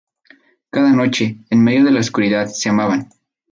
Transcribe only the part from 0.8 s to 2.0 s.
noche, en medio de la